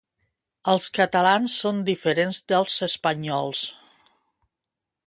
[0.71, 3.65] Els catalans són diferents dels espanyols.